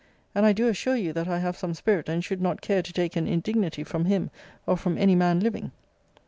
And 0.33 0.47
I 0.47 0.51
do 0.51 0.67
assure 0.67 0.95
you 0.95 1.13
that 1.13 1.27
I 1.27 1.37
have 1.37 1.55
some 1.55 1.75
spirit, 1.75 2.09
and 2.09 2.23
should 2.23 2.41
not 2.41 2.61
care 2.63 2.81
to 2.81 2.91
take 2.91 3.15
an 3.15 3.27
indignity 3.27 3.83
from 3.83 4.05
him 4.05 4.31
or 4.65 4.75
from 4.75 4.97
any 4.97 5.13
man 5.13 5.41
living. 5.41 5.71